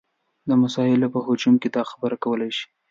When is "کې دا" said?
1.61-1.83